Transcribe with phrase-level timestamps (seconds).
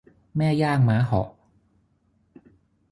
[0.37, 1.29] แม่ย่างม้าเหาะ